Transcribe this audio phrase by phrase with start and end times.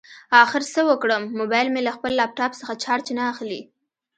[0.43, 3.61] اخر څه وکړم؟ مبایل مې له خپل لاپټاپ څخه چارج نه اخلي